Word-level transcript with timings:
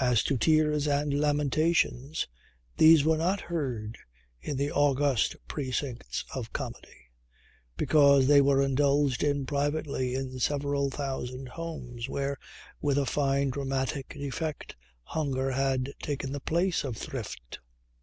As 0.00 0.22
to 0.22 0.38
tears 0.38 0.86
and 0.88 1.12
lamentations, 1.12 2.26
these 2.78 3.04
were 3.04 3.18
not 3.18 3.42
heard 3.42 3.98
in 4.40 4.56
the 4.56 4.72
august 4.72 5.36
precincts 5.46 6.24
of 6.34 6.54
comedy, 6.54 7.10
because 7.76 8.26
they 8.26 8.40
were 8.40 8.62
indulged 8.62 9.22
in 9.22 9.44
privately 9.44 10.14
in 10.14 10.38
several 10.38 10.88
thousand 10.88 11.50
homes, 11.50 12.08
where, 12.08 12.38
with 12.80 12.96
a 12.96 13.04
fine 13.04 13.50
dramatic 13.50 14.16
effect, 14.16 14.74
hunger 15.02 15.50
had 15.50 15.92
taken 16.00 16.32
the 16.32 16.40
place 16.40 16.82
of 16.82 16.96
Thrift. 16.96 17.60